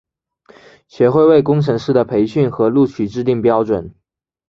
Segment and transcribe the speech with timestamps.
[0.87, 3.93] 学会为工程师的培训和录取制定标准。